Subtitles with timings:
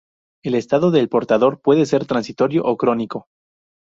[0.43, 3.27] El estado de portador puede ser transitorio o crónico.